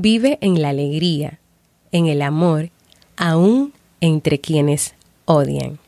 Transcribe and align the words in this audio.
Vive 0.00 0.38
en 0.42 0.62
la 0.62 0.68
alegría, 0.68 1.40
en 1.90 2.06
el 2.06 2.22
amor, 2.22 2.70
aún 3.16 3.72
entre 4.00 4.40
quienes 4.40 4.94
odian. 5.24 5.80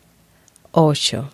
8. 0.72 1.30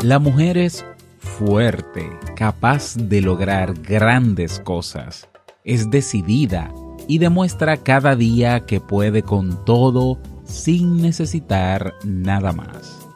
La 0.00 0.18
mujer 0.18 0.56
es 0.56 0.82
fuerte, 1.18 2.08
capaz 2.36 2.96
de 2.96 3.20
lograr 3.20 3.74
grandes 3.74 4.60
cosas. 4.60 5.28
Es 5.62 5.90
decidida 5.90 6.72
y 7.06 7.18
demuestra 7.18 7.76
cada 7.76 8.16
día 8.16 8.64
que 8.64 8.80
puede 8.80 9.22
con 9.22 9.62
todo 9.66 10.18
sin 10.46 11.02
necesitar 11.02 11.92
nada 12.02 12.54
más. 12.54 13.06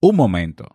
Un 0.00 0.16
momento. 0.16 0.74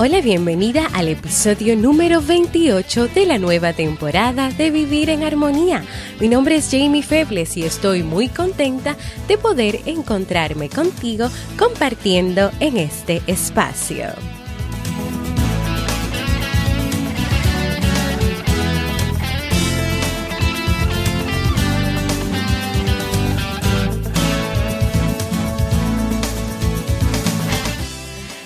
Hola, 0.00 0.20
bienvenida 0.20 0.86
al 0.94 1.08
episodio 1.08 1.74
número 1.74 2.22
28 2.22 3.08
de 3.08 3.26
la 3.26 3.36
nueva 3.36 3.72
temporada 3.72 4.48
de 4.48 4.70
Vivir 4.70 5.10
en 5.10 5.24
Armonía. 5.24 5.82
Mi 6.20 6.28
nombre 6.28 6.54
es 6.54 6.68
Jamie 6.70 7.02
Febles 7.02 7.56
y 7.56 7.64
estoy 7.64 8.04
muy 8.04 8.28
contenta 8.28 8.96
de 9.26 9.36
poder 9.38 9.80
encontrarme 9.86 10.68
contigo 10.68 11.28
compartiendo 11.58 12.52
en 12.60 12.76
este 12.76 13.22
espacio. 13.26 14.06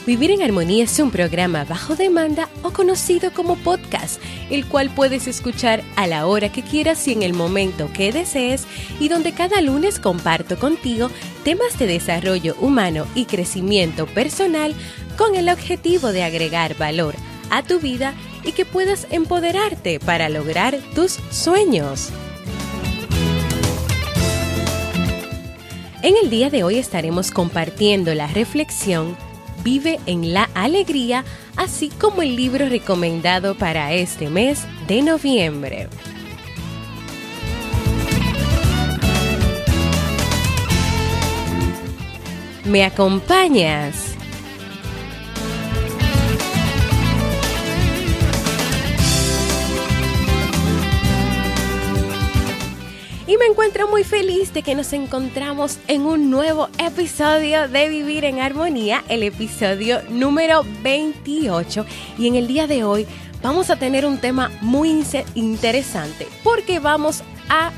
Vivir 0.04 0.32
en 0.32 0.42
Armonía 0.42 0.82
es 0.82 0.98
un 0.98 1.12
programa 1.12 1.64
bajo 1.64 1.94
demanda 1.94 2.48
o 2.64 2.72
conocido 2.72 3.32
como 3.32 3.54
podcast, 3.54 4.20
el 4.50 4.66
cual 4.66 4.90
puedes 4.90 5.28
escuchar 5.28 5.84
a 5.94 6.08
la 6.08 6.26
hora 6.26 6.50
que 6.50 6.62
quieras 6.62 7.06
y 7.06 7.12
en 7.12 7.22
el 7.22 7.34
momento 7.34 7.88
que 7.92 8.10
desees 8.10 8.66
y 8.98 9.08
donde 9.08 9.30
cada 9.30 9.60
lunes 9.60 10.00
comparto 10.00 10.58
contigo 10.58 11.08
temas 11.44 11.78
de 11.78 11.86
desarrollo 11.86 12.56
humano 12.60 13.06
y 13.14 13.26
crecimiento 13.26 14.06
personal 14.06 14.74
con 15.16 15.36
el 15.36 15.48
objetivo 15.48 16.10
de 16.10 16.24
agregar 16.24 16.76
valor 16.76 17.14
a 17.50 17.62
tu 17.62 17.78
vida 17.78 18.14
y 18.42 18.50
que 18.52 18.64
puedas 18.64 19.06
empoderarte 19.12 20.00
para 20.00 20.28
lograr 20.28 20.80
tus 20.96 21.20
sueños. 21.30 22.08
En 26.02 26.16
el 26.20 26.28
día 26.28 26.50
de 26.50 26.64
hoy 26.64 26.78
estaremos 26.78 27.30
compartiendo 27.30 28.12
la 28.16 28.26
reflexión 28.26 29.16
Vive 29.62 30.00
en 30.06 30.32
la 30.32 30.48
Alegría, 30.54 31.24
así 31.56 31.88
como 31.88 32.22
el 32.22 32.36
libro 32.36 32.68
recomendado 32.68 33.56
para 33.56 33.92
este 33.92 34.28
mes 34.28 34.62
de 34.88 35.02
noviembre. 35.02 35.88
¿Me 42.64 42.84
acompañas? 42.84 44.11
Y 53.32 53.38
me 53.38 53.46
encuentro 53.46 53.88
muy 53.88 54.04
feliz 54.04 54.52
de 54.52 54.62
que 54.62 54.74
nos 54.74 54.92
encontramos 54.92 55.78
en 55.88 56.02
un 56.02 56.30
nuevo 56.30 56.68
episodio 56.76 57.66
de 57.66 57.88
Vivir 57.88 58.26
en 58.26 58.40
Armonía, 58.40 59.04
el 59.08 59.22
episodio 59.22 60.02
número 60.10 60.66
28. 60.82 61.86
Y 62.18 62.28
en 62.28 62.34
el 62.34 62.46
día 62.46 62.66
de 62.66 62.84
hoy 62.84 63.06
vamos 63.42 63.70
a 63.70 63.76
tener 63.76 64.04
un 64.04 64.18
tema 64.18 64.50
muy 64.60 65.02
interesante 65.34 66.28
porque 66.44 66.78
vamos 66.78 67.22
a 67.48 67.72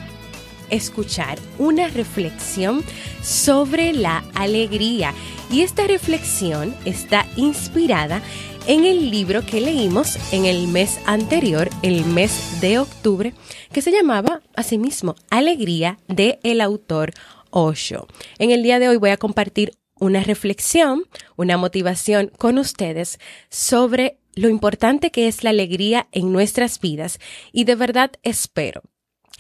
escuchar 0.70 1.38
una 1.58 1.88
reflexión 1.88 2.82
sobre 3.22 3.92
la 3.92 4.24
alegría. 4.34 5.12
Y 5.50 5.62
esta 5.62 5.86
reflexión 5.86 6.74
está 6.84 7.26
inspirada 7.36 8.22
en 8.66 8.84
el 8.84 9.10
libro 9.10 9.44
que 9.44 9.60
leímos 9.60 10.16
en 10.32 10.46
el 10.46 10.68
mes 10.68 10.98
anterior, 11.06 11.68
el 11.82 12.04
mes 12.06 12.60
de 12.60 12.78
octubre, 12.78 13.34
que 13.72 13.82
se 13.82 13.92
llamaba 13.92 14.40
asimismo 14.56 15.16
Alegría 15.30 15.98
de 16.08 16.38
el 16.42 16.60
autor 16.60 17.12
Osho. 17.50 18.06
En 18.38 18.50
el 18.50 18.62
día 18.62 18.78
de 18.78 18.88
hoy 18.88 18.96
voy 18.96 19.10
a 19.10 19.16
compartir 19.16 19.72
una 20.00 20.22
reflexión, 20.22 21.04
una 21.36 21.56
motivación 21.56 22.30
con 22.38 22.58
ustedes 22.58 23.18
sobre 23.50 24.18
lo 24.34 24.48
importante 24.48 25.10
que 25.10 25.28
es 25.28 25.44
la 25.44 25.50
alegría 25.50 26.08
en 26.12 26.32
nuestras 26.32 26.80
vidas 26.80 27.18
y 27.52 27.64
de 27.64 27.76
verdad 27.76 28.12
espero 28.22 28.82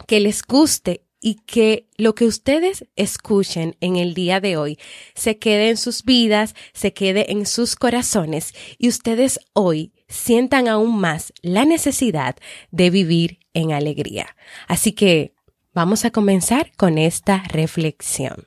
que 0.06 0.20
les 0.20 0.42
guste 0.42 1.03
y 1.24 1.36
que 1.46 1.88
lo 1.96 2.14
que 2.14 2.26
ustedes 2.26 2.84
escuchen 2.96 3.76
en 3.80 3.96
el 3.96 4.12
día 4.12 4.40
de 4.40 4.58
hoy 4.58 4.78
se 5.14 5.38
quede 5.38 5.70
en 5.70 5.78
sus 5.78 6.04
vidas, 6.04 6.54
se 6.74 6.92
quede 6.92 7.32
en 7.32 7.46
sus 7.46 7.76
corazones 7.76 8.52
y 8.76 8.88
ustedes 8.88 9.40
hoy 9.54 9.94
sientan 10.06 10.68
aún 10.68 11.00
más 11.00 11.32
la 11.40 11.64
necesidad 11.64 12.36
de 12.72 12.90
vivir 12.90 13.38
en 13.54 13.72
alegría. 13.72 14.36
Así 14.68 14.92
que 14.92 15.32
vamos 15.72 16.04
a 16.04 16.10
comenzar 16.10 16.72
con 16.76 16.98
esta 16.98 17.42
reflexión. 17.48 18.46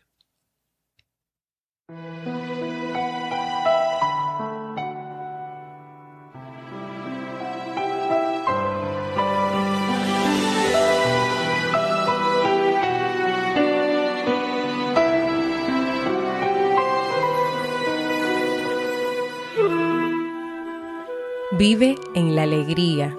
Vive 21.57 21.95
en 22.13 22.35
la 22.35 22.43
alegría, 22.43 23.17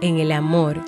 en 0.00 0.18
el 0.18 0.32
amor, 0.32 0.80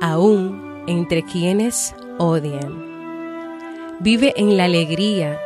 aún 0.00 0.84
entre 0.86 1.24
quienes 1.24 1.92
odian. 2.18 3.96
Vive 3.98 4.32
en 4.36 4.56
la 4.56 4.66
alegría, 4.66 5.40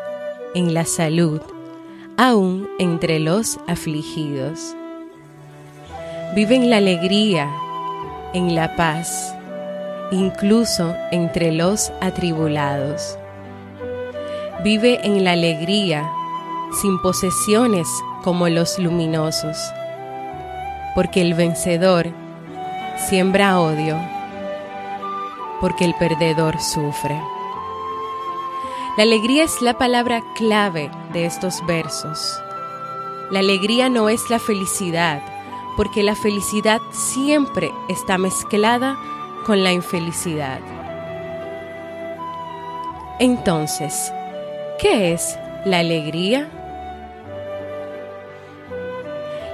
en 0.55 0.75
la 0.75 0.85
salud, 0.85 1.41
aún 2.19 2.69
entre 2.79 3.19
los 3.19 3.59
afligidos. 3.67 4.76
Vive 6.35 6.56
en 6.56 6.69
la 6.69 6.76
alegría, 6.76 7.50
en 8.35 8.55
la 8.55 8.76
paz, 8.76 9.35
incluso 10.11 10.94
entre 11.12 11.53
los 11.53 11.91
atribulados. 12.03 13.17
Vive 14.62 15.00
en 15.03 15.25
la 15.25 15.32
alegría, 15.32 16.06
sin 16.82 17.00
posesiones 17.00 17.88
como 18.23 18.50
los 18.50 18.79
luminosos 18.79 19.56
porque 20.94 21.21
el 21.21 21.35
vencedor 21.35 22.09
siembra 22.97 23.61
odio, 23.61 23.99
porque 25.61 25.85
el 25.85 25.94
perdedor 25.94 26.61
sufre. 26.61 27.21
La 28.97 29.05
alegría 29.05 29.44
es 29.44 29.62
la 29.62 29.79
palabra 29.79 30.23
clave 30.35 30.91
de 31.12 31.25
estos 31.25 31.65
versos. 31.67 32.39
La 33.31 33.39
alegría 33.39 33.89
no 33.89 34.11
es 34.11 34.29
la 34.29 34.39
felicidad, 34.39 35.23
porque 35.77 36.03
la 36.03 36.15
felicidad 36.15 36.81
siempre 36.91 37.73
está 37.88 38.19
mezclada 38.19 38.99
con 39.47 39.65
la 39.65 39.73
infelicidad. 39.73 40.61
Entonces, 43.19 44.12
¿qué 44.79 45.12
es 45.12 45.38
la 45.65 45.79
alegría? 45.79 46.50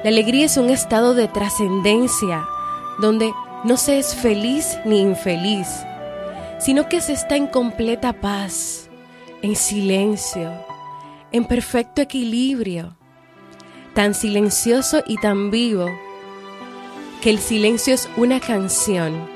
La 0.04 0.10
alegría 0.10 0.46
es 0.46 0.56
un 0.56 0.70
estado 0.70 1.14
de 1.14 1.26
trascendencia 1.26 2.46
donde 3.00 3.32
no 3.64 3.76
se 3.76 3.98
es 3.98 4.14
feliz 4.14 4.78
ni 4.84 5.00
infeliz, 5.00 5.66
sino 6.60 6.88
que 6.88 7.00
se 7.00 7.14
está 7.14 7.34
en 7.34 7.48
completa 7.48 8.12
paz, 8.12 8.88
en 9.42 9.56
silencio, 9.56 10.52
en 11.32 11.44
perfecto 11.44 12.00
equilibrio, 12.00 12.96
tan 13.94 14.14
silencioso 14.14 15.02
y 15.04 15.16
tan 15.16 15.50
vivo 15.50 15.86
que 17.20 17.30
el 17.30 17.40
silencio 17.40 17.92
es 17.92 18.08
una 18.16 18.38
canción 18.38 19.28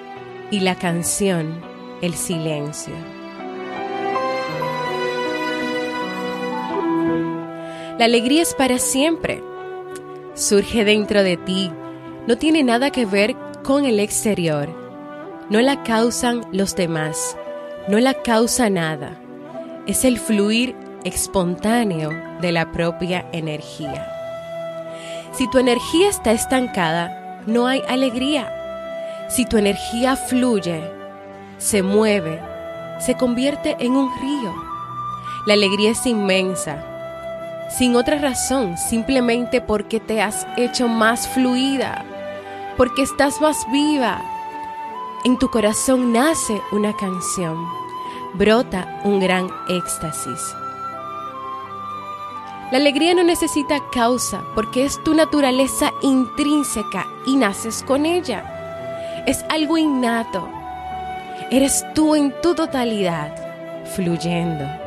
y 0.52 0.60
la 0.60 0.76
canción 0.76 1.60
el 2.02 2.14
silencio. 2.14 2.94
La 7.98 8.04
alegría 8.04 8.42
es 8.42 8.54
para 8.54 8.78
siempre. 8.78 9.51
Surge 10.34 10.84
dentro 10.84 11.22
de 11.22 11.36
ti. 11.36 11.70
No 12.26 12.38
tiene 12.38 12.62
nada 12.62 12.90
que 12.90 13.04
ver 13.04 13.36
con 13.62 13.84
el 13.84 14.00
exterior. 14.00 14.68
No 15.50 15.60
la 15.60 15.82
causan 15.82 16.42
los 16.52 16.74
demás. 16.74 17.36
No 17.88 17.98
la 18.00 18.14
causa 18.14 18.70
nada. 18.70 19.20
Es 19.86 20.04
el 20.04 20.18
fluir 20.18 20.74
espontáneo 21.04 22.10
de 22.40 22.52
la 22.52 22.72
propia 22.72 23.28
energía. 23.32 24.08
Si 25.32 25.50
tu 25.50 25.58
energía 25.58 26.08
está 26.08 26.32
estancada, 26.32 27.42
no 27.46 27.66
hay 27.66 27.82
alegría. 27.88 28.50
Si 29.28 29.44
tu 29.44 29.56
energía 29.56 30.16
fluye, 30.16 30.82
se 31.58 31.82
mueve, 31.82 32.40
se 33.00 33.16
convierte 33.16 33.76
en 33.80 33.92
un 33.92 34.10
río. 34.20 34.54
La 35.46 35.54
alegría 35.54 35.90
es 35.90 36.06
inmensa, 36.06 36.84
sin 37.76 37.96
otra 37.96 38.18
razón, 38.18 38.76
simplemente 38.76 39.60
porque 39.60 39.98
te 40.00 40.20
has 40.20 40.46
hecho 40.56 40.88
más 40.88 41.26
fluida, 41.28 42.04
porque 42.76 43.02
estás 43.02 43.40
más 43.40 43.56
viva. 43.72 44.22
En 45.24 45.38
tu 45.38 45.48
corazón 45.48 46.12
nace 46.12 46.60
una 46.72 46.94
canción, 46.96 47.56
brota 48.34 49.00
un 49.04 49.20
gran 49.20 49.48
éxtasis. 49.68 50.54
La 52.70 52.78
alegría 52.78 53.14
no 53.14 53.22
necesita 53.22 53.80
causa 53.92 54.42
porque 54.54 54.84
es 54.84 55.02
tu 55.04 55.14
naturaleza 55.14 55.92
intrínseca 56.00 57.06
y 57.26 57.36
naces 57.36 57.82
con 57.82 58.06
ella. 58.06 59.22
Es 59.26 59.44
algo 59.50 59.76
innato. 59.76 60.48
Eres 61.50 61.84
tú 61.94 62.14
en 62.14 62.32
tu 62.40 62.54
totalidad, 62.54 63.34
fluyendo. 63.94 64.81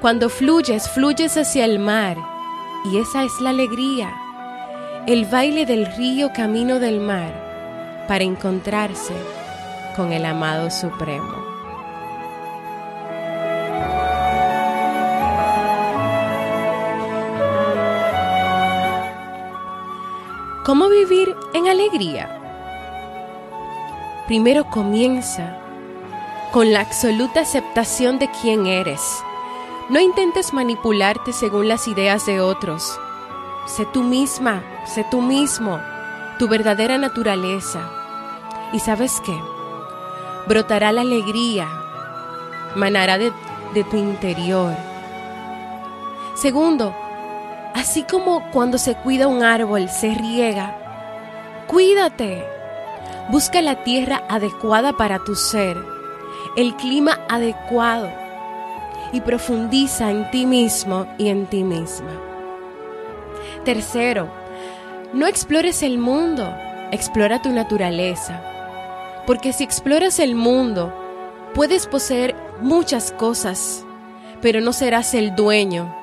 Cuando 0.00 0.28
fluyes, 0.28 0.88
fluyes 0.88 1.36
hacia 1.36 1.64
el 1.64 1.80
mar 1.80 2.16
y 2.84 2.98
esa 2.98 3.24
es 3.24 3.40
la 3.40 3.50
alegría, 3.50 4.14
el 5.08 5.24
baile 5.24 5.66
del 5.66 5.86
río 5.96 6.32
camino 6.32 6.78
del 6.78 7.00
mar 7.00 8.04
para 8.06 8.22
encontrarse 8.22 9.12
con 9.96 10.12
el 10.12 10.24
amado 10.24 10.70
supremo. 10.70 11.34
¿Cómo 20.64 20.88
vivir 20.88 21.34
en 21.54 21.66
alegría? 21.66 22.38
Primero 24.28 24.70
comienza 24.70 25.58
con 26.52 26.72
la 26.72 26.82
absoluta 26.82 27.40
aceptación 27.40 28.20
de 28.20 28.30
quién 28.40 28.66
eres 28.66 29.24
no 29.88 30.00
intentes 30.00 30.52
manipularte 30.52 31.32
según 31.32 31.66
las 31.66 31.88
ideas 31.88 32.26
de 32.26 32.40
otros. 32.40 33.00
Sé 33.66 33.86
tú 33.86 34.02
misma, 34.02 34.62
sé 34.84 35.04
tú 35.10 35.22
mismo, 35.22 35.80
tu 36.38 36.46
verdadera 36.46 36.98
naturaleza. 36.98 37.80
¿Y 38.72 38.80
sabes 38.80 39.22
qué? 39.24 39.34
Brotará 40.46 40.92
la 40.92 41.00
alegría, 41.00 41.68
manará 42.76 43.16
de, 43.16 43.32
de 43.72 43.84
tu 43.84 43.96
interior. 43.96 44.74
Segundo, 46.34 46.94
así 47.74 48.02
como 48.02 48.50
cuando 48.50 48.76
se 48.76 48.94
cuida 48.94 49.26
un 49.26 49.42
árbol, 49.42 49.88
se 49.88 50.12
riega, 50.14 50.76
cuídate. 51.66 52.46
Busca 53.30 53.62
la 53.62 53.84
tierra 53.84 54.22
adecuada 54.28 54.92
para 54.92 55.18
tu 55.18 55.34
ser, 55.34 55.78
el 56.56 56.74
clima 56.76 57.20
adecuado 57.28 58.27
y 59.12 59.20
profundiza 59.20 60.10
en 60.10 60.30
ti 60.30 60.46
mismo 60.46 61.06
y 61.18 61.28
en 61.28 61.46
ti 61.46 61.64
misma. 61.64 62.20
Tercero, 63.64 64.30
no 65.12 65.26
explores 65.26 65.82
el 65.82 65.98
mundo, 65.98 66.54
explora 66.92 67.40
tu 67.40 67.50
naturaleza. 67.50 68.42
Porque 69.26 69.52
si 69.52 69.64
exploras 69.64 70.18
el 70.18 70.34
mundo, 70.34 70.94
puedes 71.54 71.86
poseer 71.86 72.34
muchas 72.60 73.12
cosas, 73.12 73.84
pero 74.40 74.60
no 74.60 74.72
serás 74.72 75.14
el 75.14 75.34
dueño. 75.34 75.94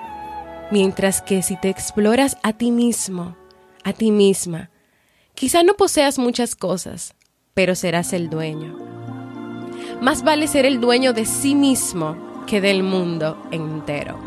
Mientras 0.72 1.22
que 1.22 1.42
si 1.42 1.56
te 1.58 1.70
exploras 1.70 2.38
a 2.44 2.54
ti 2.54 2.72
mismo, 2.72 3.36
a 3.84 3.94
ti 3.94 4.12
misma, 4.12 4.70
quizá 5.34 5.64
no 5.64 5.76
poseas 5.76 6.18
muchas 6.18 6.56
cosas, 6.56 7.16
pero 7.54 7.76
serás 7.76 8.14
el 8.14 8.30
dueño. 8.30 8.78
Más 10.02 10.24
vale 10.24 10.48
ser 10.48 10.66
el 10.66 10.82
dueño 10.82 11.14
de 11.14 11.26
sí 11.26 11.56
mismo 11.56 12.35
que 12.46 12.62
del 12.62 12.84
mundo 12.84 13.38
entero. 13.52 14.18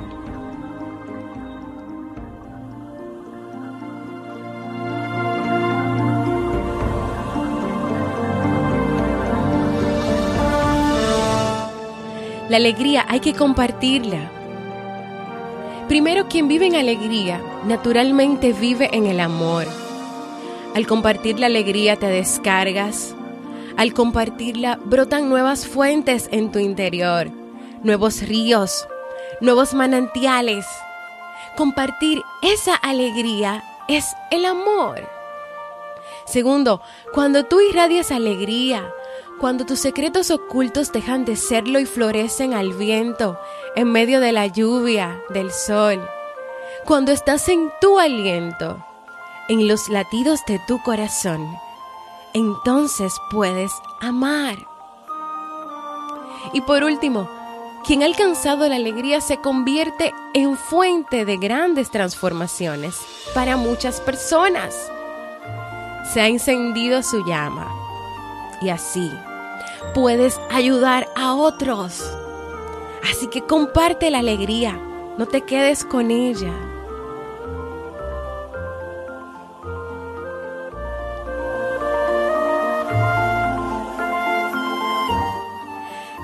La 12.49 12.57
alegría 12.57 13.05
hay 13.09 13.21
que 13.21 13.35
compartirla. 13.35 14.31
Primero, 15.87 16.29
quien 16.29 16.49
vive 16.49 16.67
en 16.67 16.77
alegría, 16.77 17.41
naturalmente 17.67 18.53
vive 18.53 18.89
en 18.93 19.07
el 19.07 19.21
amor. 19.21 19.67
Al 20.75 20.87
compartir 20.87 21.39
la 21.39 21.47
alegría 21.47 21.97
te 21.97 22.07
descargas. 22.07 23.15
Al 23.77 23.93
compartirla 23.93 24.79
brotan 24.85 25.29
nuevas 25.29 25.67
fuentes 25.67 26.29
en 26.33 26.51
tu 26.51 26.59
interior 26.59 27.38
nuevos 27.83 28.21
ríos, 28.23 28.87
nuevos 29.41 29.75
manantiales. 29.75 30.67
Compartir 31.57 32.23
esa 32.43 32.75
alegría 32.75 33.65
es 33.89 34.05
el 34.31 34.45
amor. 34.45 35.09
Segundo, 36.27 36.83
cuando 37.13 37.45
tú 37.45 37.61
irradias 37.61 38.11
alegría, 38.11 38.93
cuando 39.41 39.65
tus 39.65 39.81
secretos 39.81 40.31
ocultos 40.31 40.93
dejan 40.93 41.25
de 41.25 41.37
serlo 41.37 41.79
y 41.79 41.87
florecen 41.87 42.55
al 42.55 42.73
viento, 42.73 43.39
en 43.77 43.91
medio 43.91 44.21
de 44.21 44.33
la 44.33 44.47
lluvia, 44.47 45.23
del 45.31 45.53
sol, 45.53 46.07
cuando 46.85 47.13
estás 47.13 47.49
en 47.49 47.71
tu 47.81 47.99
aliento, 47.99 48.85
en 49.49 49.69
los 49.69 49.89
latidos 49.89 50.45
de 50.47 50.61
tu 50.67 50.83
corazón, 50.83 51.49
entonces 52.35 53.15
puedes 53.31 53.73
amar. 54.01 54.57
Y 56.53 56.61
por 56.63 56.85
último, 56.85 57.29
quien 57.85 58.03
ha 58.03 58.07
alcanzado 58.07 58.69
la 58.69 58.77
alegría 58.77 59.21
se 59.21 59.39
convierte 59.39 60.13
en 60.35 60.57
fuente 60.57 61.25
de 61.25 61.37
grandes 61.37 61.91
transformaciones 61.91 62.97
para 63.35 63.57
muchas 63.57 64.01
personas. 64.01 64.75
Se 66.13 66.21
ha 66.21 66.29
encendido 66.29 67.03
su 67.03 67.25
llama 67.25 67.67
y 68.61 68.71
así 68.71 69.11
puedes 69.95 70.39
ayudar 70.51 71.09
a 71.17 71.35
otros. 71.35 72.05
Así 73.11 73.29
que 73.29 73.43
comparte 73.43 74.11
la 74.11 74.19
alegría, 74.19 74.79
no 75.17 75.27
te 75.27 75.43
quedes 75.43 75.85
con 75.85 76.11
ella. 76.11 76.53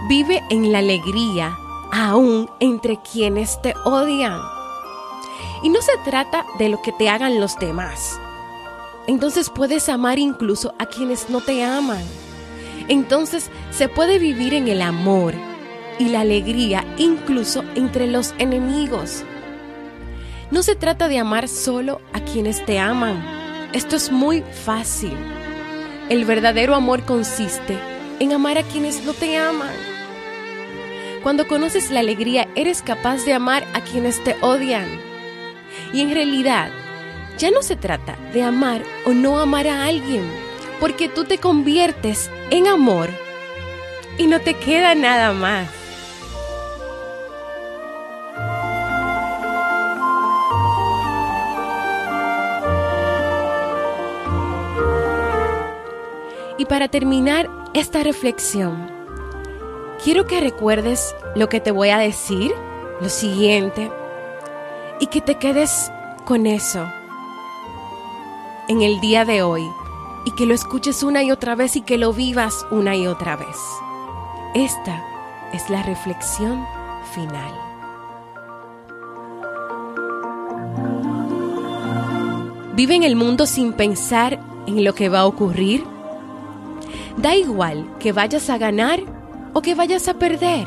Vive 0.06 0.42
en 0.50 0.70
la 0.70 0.80
alegría 0.80 1.56
aún 1.90 2.50
entre 2.60 2.98
quienes 3.00 3.60
te 3.62 3.72
odian. 3.86 4.38
Y 5.62 5.70
no 5.70 5.80
se 5.80 5.96
trata 6.04 6.44
de 6.58 6.68
lo 6.68 6.82
que 6.82 6.92
te 6.92 7.08
hagan 7.08 7.40
los 7.40 7.58
demás. 7.58 8.20
Entonces 9.06 9.48
puedes 9.48 9.88
amar 9.88 10.18
incluso 10.18 10.74
a 10.78 10.84
quienes 10.84 11.30
no 11.30 11.40
te 11.40 11.64
aman. 11.64 12.02
Entonces 12.88 13.50
se 13.70 13.88
puede 13.88 14.18
vivir 14.18 14.52
en 14.52 14.68
el 14.68 14.82
amor 14.82 15.34
y 15.98 16.08
la 16.08 16.20
alegría 16.20 16.84
incluso 16.98 17.64
entre 17.74 18.06
los 18.06 18.34
enemigos. 18.36 19.24
No 20.50 20.62
se 20.62 20.74
trata 20.74 21.08
de 21.08 21.18
amar 21.18 21.48
solo 21.48 22.02
a 22.12 22.20
quienes 22.20 22.62
te 22.66 22.78
aman. 22.78 23.24
Esto 23.72 23.96
es 23.96 24.12
muy 24.12 24.42
fácil. 24.64 25.16
El 26.10 26.26
verdadero 26.26 26.74
amor 26.74 27.04
consiste 27.04 27.78
en 28.20 28.32
amar 28.34 28.58
a 28.58 28.62
quienes 28.62 29.02
no 29.04 29.14
te 29.14 29.38
aman. 29.38 29.93
Cuando 31.24 31.48
conoces 31.48 31.90
la 31.90 32.00
alegría, 32.00 32.48
eres 32.54 32.82
capaz 32.82 33.24
de 33.24 33.32
amar 33.32 33.66
a 33.72 33.80
quienes 33.80 34.22
te 34.22 34.36
odian. 34.42 34.86
Y 35.90 36.02
en 36.02 36.12
realidad, 36.12 36.68
ya 37.38 37.50
no 37.50 37.62
se 37.62 37.76
trata 37.76 38.18
de 38.34 38.42
amar 38.42 38.82
o 39.06 39.14
no 39.14 39.38
amar 39.38 39.66
a 39.66 39.86
alguien, 39.86 40.30
porque 40.80 41.08
tú 41.08 41.24
te 41.24 41.38
conviertes 41.38 42.30
en 42.50 42.68
amor 42.68 43.08
y 44.18 44.26
no 44.26 44.38
te 44.42 44.52
queda 44.52 44.94
nada 44.94 45.32
más. 45.32 45.66
Y 56.58 56.66
para 56.66 56.88
terminar 56.88 57.48
esta 57.72 58.02
reflexión, 58.02 58.93
quiero 60.04 60.26
que 60.26 60.38
recuerdes 60.38 61.16
lo 61.34 61.48
que 61.48 61.60
te 61.60 61.70
voy 61.70 61.88
a 61.88 61.96
decir, 61.96 62.54
lo 63.00 63.08
siguiente, 63.08 63.90
y 65.00 65.06
que 65.06 65.22
te 65.22 65.36
quedes 65.36 65.90
con 66.26 66.46
eso 66.46 66.86
en 68.68 68.82
el 68.82 69.00
día 69.00 69.24
de 69.24 69.42
hoy 69.42 69.66
y 70.26 70.32
que 70.32 70.44
lo 70.44 70.54
escuches 70.54 71.02
una 71.02 71.22
y 71.22 71.30
otra 71.30 71.54
vez 71.54 71.76
y 71.76 71.80
que 71.80 71.96
lo 71.96 72.12
vivas 72.12 72.66
una 72.70 72.94
y 72.96 73.06
otra 73.06 73.36
vez. 73.36 73.56
Esta 74.54 75.02
es 75.54 75.70
la 75.70 75.82
reflexión 75.82 76.64
final. 77.14 77.52
Vive 82.74 82.94
en 82.94 83.04
el 83.04 83.16
mundo 83.16 83.46
sin 83.46 83.72
pensar 83.72 84.38
en 84.66 84.84
lo 84.84 84.94
que 84.94 85.08
va 85.08 85.20
a 85.20 85.26
ocurrir. 85.26 85.84
Da 87.16 87.34
igual 87.36 87.88
que 87.98 88.12
vayas 88.12 88.50
a 88.50 88.58
ganar 88.58 89.23
o 89.54 89.62
que 89.62 89.74
vayas 89.74 90.08
a 90.08 90.14
perder. 90.14 90.66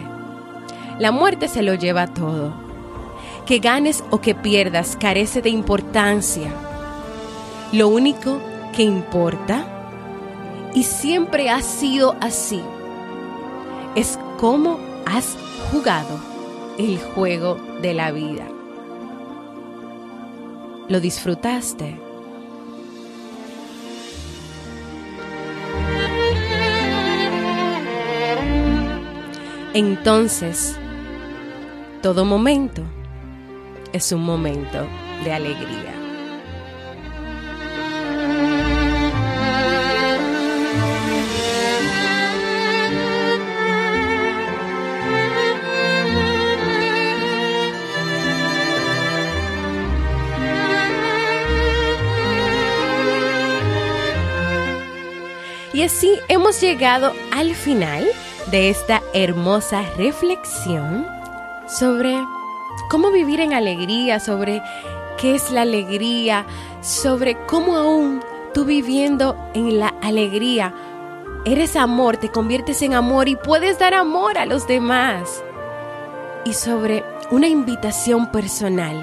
La 0.98 1.12
muerte 1.12 1.48
se 1.48 1.62
lo 1.62 1.76
lleva 1.76 2.08
todo. 2.08 2.54
Que 3.46 3.60
ganes 3.60 4.04
o 4.10 4.20
que 4.20 4.34
pierdas 4.34 4.98
carece 5.00 5.42
de 5.42 5.50
importancia. 5.50 6.52
Lo 7.72 7.90
único 7.90 8.40
que 8.76 8.84
importa, 8.84 9.66
y 10.74 10.84
siempre 10.84 11.50
ha 11.50 11.62
sido 11.62 12.16
así, 12.20 12.62
es 13.96 14.18
cómo 14.38 14.80
has 15.06 15.38
jugado 15.72 16.20
el 16.78 17.00
juego 17.00 17.58
de 17.82 17.94
la 17.94 18.12
vida. 18.12 18.48
¿Lo 20.88 21.00
disfrutaste? 21.00 22.07
Entonces, 29.80 30.76
todo 32.02 32.26
momento 32.26 32.82
es 33.94 34.12
un 34.12 34.24
momento 34.24 34.88
de 35.24 35.32
alegría. 35.32 35.94
Y 55.72 55.84
así 55.84 56.18
hemos 56.30 56.60
llegado 56.60 57.14
al 57.32 57.54
final 57.54 58.08
de 58.52 58.70
esta 58.70 59.02
hermosa 59.14 59.84
reflexión 59.98 61.06
sobre 61.68 62.18
cómo 62.90 63.12
vivir 63.12 63.40
en 63.40 63.54
alegría, 63.54 64.20
sobre 64.20 64.62
qué 65.18 65.36
es 65.36 65.52
la 65.52 65.62
alegría, 65.64 66.46
sobre 66.82 67.38
cómo 67.46 67.76
aún 67.76 68.22
tú 68.54 68.66
viviendo 68.66 69.36
en 69.54 69.80
la 69.80 69.94
alegría, 70.02 70.74
eres 71.46 71.76
amor, 71.76 72.18
te 72.18 72.30
conviertes 72.30 72.82
en 72.82 72.94
amor 72.94 73.28
y 73.28 73.36
puedes 73.36 73.80
dar 73.80 73.94
amor 73.94 74.38
a 74.38 74.46
los 74.46 74.68
demás. 74.68 75.44
Y 76.46 76.54
sobre 76.54 77.04
una 77.30 77.48
invitación 77.48 78.32
personal 78.32 78.96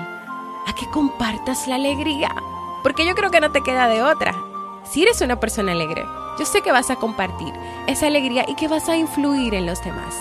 a 0.67 0.75
que 0.75 0.91
compartas 0.91 1.69
la 1.69 1.75
alegría, 1.75 2.35
porque 2.83 3.07
yo 3.07 3.15
creo 3.15 3.31
que 3.31 3.41
no 3.41 3.53
te 3.53 3.63
queda 3.63 3.89
de 3.89 4.03
otra. 4.03 4.35
Si 4.85 5.03
eres 5.03 5.21
una 5.21 5.39
persona 5.39 5.73
alegre, 5.73 6.05
yo 6.39 6.45
sé 6.45 6.63
que 6.63 6.73
vas 6.73 6.91
a 6.91 6.97
compartir 6.97 7.53
esa 7.87 8.07
alegría 8.07 8.45
y 8.49 8.55
que 8.55 8.69
vas 8.69 8.89
a 8.89 8.97
influir 8.97 9.55
en 9.55 9.67
los 9.67 9.83
demás. 9.85 10.15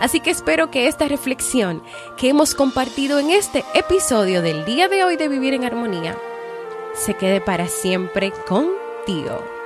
Así 0.00 0.20
que 0.20 0.30
espero 0.30 0.70
que 0.70 0.88
esta 0.88 1.08
reflexión 1.08 1.82
que 2.16 2.28
hemos 2.28 2.54
compartido 2.54 3.18
en 3.18 3.30
este 3.30 3.64
episodio 3.74 4.42
del 4.42 4.64
día 4.64 4.88
de 4.88 5.04
hoy 5.04 5.16
de 5.16 5.28
Vivir 5.28 5.54
en 5.54 5.64
Armonía 5.64 6.16
se 6.94 7.14
quede 7.14 7.40
para 7.40 7.68
siempre 7.68 8.32
contigo. 8.46 9.57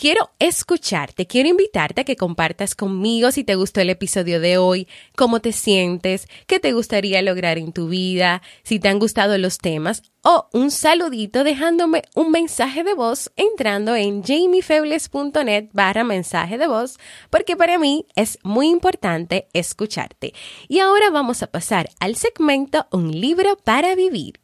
Quiero 0.00 0.30
escucharte, 0.38 1.26
quiero 1.26 1.48
invitarte 1.48 2.02
a 2.02 2.04
que 2.04 2.14
compartas 2.14 2.76
conmigo 2.76 3.32
si 3.32 3.42
te 3.42 3.56
gustó 3.56 3.80
el 3.80 3.90
episodio 3.90 4.38
de 4.38 4.56
hoy, 4.56 4.86
cómo 5.16 5.40
te 5.40 5.50
sientes, 5.50 6.28
qué 6.46 6.60
te 6.60 6.72
gustaría 6.72 7.20
lograr 7.20 7.58
en 7.58 7.72
tu 7.72 7.88
vida, 7.88 8.40
si 8.62 8.78
te 8.78 8.86
han 8.86 9.00
gustado 9.00 9.36
los 9.38 9.58
temas 9.58 10.04
o 10.22 10.46
un 10.52 10.70
saludito 10.70 11.42
dejándome 11.42 12.02
un 12.14 12.30
mensaje 12.30 12.84
de 12.84 12.94
voz 12.94 13.32
entrando 13.34 13.96
en 13.96 14.22
jamiefebles.net 14.22 15.70
barra 15.72 16.04
mensaje 16.04 16.58
de 16.58 16.68
voz 16.68 16.96
porque 17.28 17.56
para 17.56 17.76
mí 17.76 18.06
es 18.14 18.38
muy 18.44 18.68
importante 18.68 19.48
escucharte. 19.52 20.32
Y 20.68 20.78
ahora 20.78 21.10
vamos 21.10 21.42
a 21.42 21.48
pasar 21.48 21.90
al 21.98 22.14
segmento 22.14 22.86
Un 22.92 23.20
libro 23.20 23.56
para 23.56 23.96
vivir. 23.96 24.38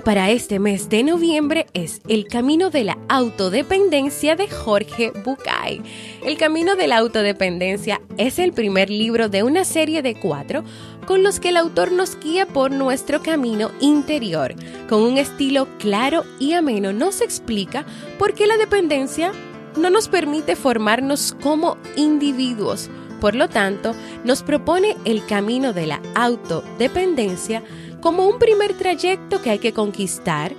Para 0.00 0.30
este 0.30 0.58
mes 0.58 0.88
de 0.88 1.02
noviembre 1.02 1.66
es 1.74 2.00
El 2.08 2.26
Camino 2.26 2.70
de 2.70 2.82
la 2.82 2.98
Autodependencia 3.08 4.36
de 4.36 4.48
Jorge 4.48 5.12
Bucay. 5.24 5.82
El 6.24 6.38
Camino 6.38 6.76
de 6.76 6.86
la 6.86 6.96
Autodependencia 6.96 8.00
es 8.16 8.38
el 8.38 8.52
primer 8.52 8.88
libro 8.88 9.28
de 9.28 9.42
una 9.42 9.64
serie 9.64 10.00
de 10.00 10.14
cuatro 10.14 10.64
con 11.06 11.22
los 11.22 11.40
que 11.40 11.50
el 11.50 11.58
autor 11.58 11.92
nos 11.92 12.18
guía 12.18 12.46
por 12.46 12.70
nuestro 12.70 13.22
camino 13.22 13.70
interior. 13.80 14.54
Con 14.88 15.02
un 15.02 15.18
estilo 15.18 15.68
claro 15.78 16.24
y 16.38 16.54
ameno 16.54 16.92
nos 16.92 17.20
explica 17.20 17.84
por 18.18 18.32
qué 18.32 18.46
la 18.46 18.56
dependencia 18.56 19.32
no 19.76 19.90
nos 19.90 20.08
permite 20.08 20.56
formarnos 20.56 21.36
como 21.42 21.76
individuos. 21.96 22.88
Por 23.20 23.34
lo 23.34 23.48
tanto, 23.48 23.94
nos 24.24 24.42
propone 24.42 24.96
el 25.04 25.24
camino 25.26 25.72
de 25.72 25.86
la 25.86 26.00
autodependencia 26.14 27.62
como 28.02 28.26
un 28.26 28.38
primer 28.38 28.74
trayecto 28.74 29.40
que 29.40 29.50
hay 29.50 29.58
que 29.60 29.72
conquistar, 29.72 30.52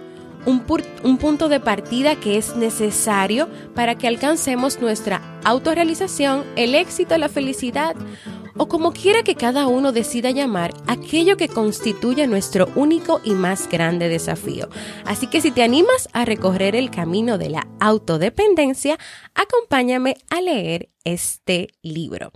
un, 0.45 0.63
un, 1.03 1.17
punto 1.17 1.49
de 1.49 1.59
partida 1.59 2.15
que 2.15 2.37
es 2.37 2.55
necesario 2.55 3.47
para 3.75 3.95
que 3.95 4.07
alcancemos 4.07 4.79
nuestra 4.81 5.21
autorrealización, 5.43 6.43
el 6.55 6.73
éxito, 6.73 7.17
la 7.17 7.29
felicidad 7.29 7.95
o 8.57 8.67
como 8.67 8.93
quiera 8.93 9.23
que 9.23 9.35
cada 9.35 9.67
uno 9.67 9.91
decida 9.91 10.31
llamar 10.31 10.73
aquello 10.87 11.37
que 11.37 11.47
constituye 11.47 12.27
nuestro 12.27 12.69
único 12.75 13.21
y 13.23 13.31
más 13.31 13.69
grande 13.69 14.09
desafío. 14.09 14.69
Así 15.05 15.27
que 15.27 15.41
si 15.41 15.51
te 15.51 15.63
animas 15.63 16.09
a 16.13 16.25
recorrer 16.25 16.75
el 16.75 16.91
camino 16.91 17.37
de 17.37 17.49
la 17.49 17.67
autodependencia, 17.79 18.97
acompáñame 19.33 20.17
a 20.29 20.41
leer 20.41 20.89
este 21.03 21.69
libro. 21.81 22.31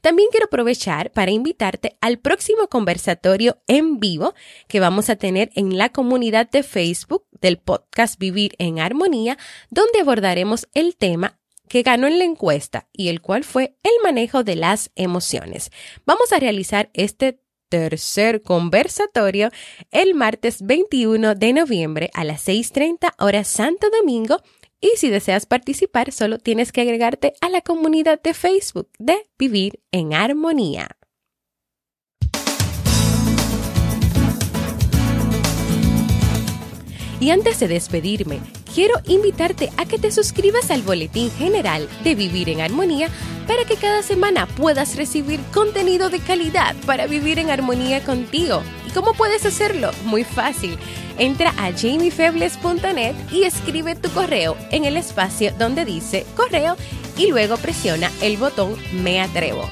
También 0.00 0.28
quiero 0.30 0.46
aprovechar 0.46 1.10
para 1.12 1.30
invitarte 1.30 1.96
al 2.00 2.18
próximo 2.18 2.68
conversatorio 2.68 3.58
en 3.66 3.98
vivo 3.98 4.34
que 4.68 4.80
vamos 4.80 5.10
a 5.10 5.16
tener 5.16 5.50
en 5.54 5.76
la 5.76 5.90
comunidad 5.90 6.48
de 6.50 6.62
Facebook 6.62 7.24
del 7.40 7.58
podcast 7.58 8.18
Vivir 8.18 8.54
en 8.58 8.78
Armonía, 8.78 9.36
donde 9.70 10.00
abordaremos 10.00 10.68
el 10.74 10.96
tema 10.96 11.38
que 11.72 11.82
ganó 11.82 12.06
en 12.06 12.18
la 12.18 12.24
encuesta 12.24 12.86
y 12.92 13.08
el 13.08 13.22
cual 13.22 13.44
fue 13.44 13.78
el 13.82 13.92
manejo 14.02 14.44
de 14.44 14.56
las 14.56 14.90
emociones. 14.94 15.70
Vamos 16.04 16.30
a 16.30 16.38
realizar 16.38 16.90
este 16.92 17.40
tercer 17.70 18.42
conversatorio 18.42 19.48
el 19.90 20.12
martes 20.12 20.60
21 20.60 21.34
de 21.34 21.52
noviembre 21.54 22.10
a 22.12 22.24
las 22.24 22.46
6.30 22.46 23.14
horas 23.18 23.48
Santo 23.48 23.86
Domingo 23.88 24.42
y 24.82 24.98
si 24.98 25.08
deseas 25.08 25.46
participar 25.46 26.12
solo 26.12 26.36
tienes 26.36 26.72
que 26.72 26.82
agregarte 26.82 27.32
a 27.40 27.48
la 27.48 27.62
comunidad 27.62 28.20
de 28.20 28.34
Facebook 28.34 28.90
de 28.98 29.16
Vivir 29.38 29.80
en 29.92 30.12
Armonía. 30.12 30.98
Y 37.18 37.30
antes 37.30 37.58
de 37.60 37.68
despedirme, 37.68 38.40
quiero 38.74 39.00
invitarte 39.06 39.70
a 39.76 39.84
que 39.84 39.98
te 39.98 40.10
suscribas 40.10 40.70
al 40.70 40.82
Boletín 40.82 41.30
General 41.32 41.88
de 42.04 42.14
Vivir 42.14 42.48
en 42.48 42.60
Armonía 42.60 43.08
para 43.46 43.64
que 43.64 43.76
cada 43.76 44.02
semana 44.02 44.46
puedas 44.46 44.96
recibir 44.96 45.40
contenido 45.52 46.10
de 46.10 46.20
calidad 46.20 46.74
para 46.86 47.06
vivir 47.06 47.38
en 47.38 47.50
armonía 47.50 48.02
contigo 48.04 48.62
y 48.86 48.92
¿Cómo 48.92 49.14
puedes 49.14 49.46
hacerlo? 49.46 49.90
Muy 50.04 50.22
fácil. 50.22 50.78
Entra 51.18 51.50
a 51.56 51.72
jamiefebles.net 51.72 53.14
y 53.30 53.44
escribe 53.44 53.94
tu 53.94 54.10
correo 54.10 54.56
en 54.70 54.84
el 54.84 54.96
espacio 54.96 55.52
donde 55.58 55.84
dice 55.84 56.26
correo 56.36 56.76
y 57.16 57.28
luego 57.28 57.56
presiona 57.56 58.10
el 58.20 58.36
botón 58.36 58.76
Me 58.92 59.20
atrevo. 59.20 59.68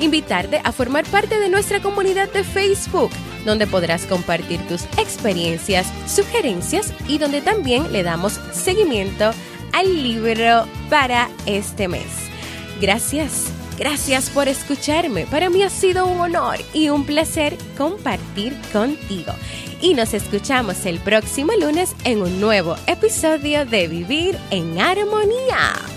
Invitarte 0.00 0.60
a 0.62 0.72
formar 0.72 1.04
parte 1.06 1.38
de 1.38 1.48
nuestra 1.48 1.80
comunidad 1.80 2.30
de 2.32 2.44
Facebook, 2.44 3.10
donde 3.46 3.66
podrás 3.66 4.04
compartir 4.04 4.60
tus 4.68 4.84
experiencias, 4.98 5.86
sugerencias 6.06 6.92
y 7.08 7.18
donde 7.18 7.40
también 7.40 7.92
le 7.92 8.02
damos 8.02 8.40
seguimiento 8.52 9.30
al 9.72 10.02
libro 10.02 10.66
para 10.90 11.28
este 11.46 11.88
mes. 11.88 12.06
Gracias 12.80 13.50
Gracias 13.78 14.30
por 14.30 14.48
escucharme. 14.48 15.26
Para 15.26 15.50
mí 15.50 15.62
ha 15.62 15.68
sido 15.68 16.06
un 16.06 16.20
honor 16.20 16.56
y 16.72 16.88
un 16.88 17.04
placer 17.04 17.58
compartir 17.76 18.56
contigo. 18.72 19.32
Y 19.82 19.94
nos 19.94 20.14
escuchamos 20.14 20.86
el 20.86 20.98
próximo 20.98 21.52
lunes 21.60 21.94
en 22.04 22.22
un 22.22 22.40
nuevo 22.40 22.76
episodio 22.86 23.66
de 23.66 23.86
Vivir 23.88 24.38
en 24.50 24.80
Armonía. 24.80 25.95